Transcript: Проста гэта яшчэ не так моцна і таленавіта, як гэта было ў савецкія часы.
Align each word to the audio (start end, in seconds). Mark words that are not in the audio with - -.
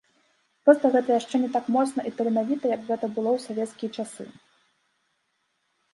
Проста 0.67 0.89
гэта 0.95 1.09
яшчэ 1.19 1.35
не 1.43 1.49
так 1.57 1.65
моцна 1.75 2.07
і 2.11 2.13
таленавіта, 2.21 2.65
як 2.75 2.81
гэта 2.89 3.05
было 3.19 3.29
ў 3.37 3.45
савецкія 3.47 3.95
часы. 4.01 4.29